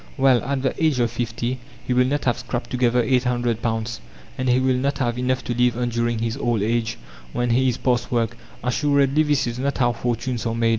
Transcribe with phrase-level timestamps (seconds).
[0.17, 3.99] Well, at the age of fifty he will not have scraped together £800;
[4.35, 6.97] and he will not have enough to live on during his old age,
[7.33, 8.35] when he is past work.
[8.63, 10.69] Assuredly this is not how fortunes are made.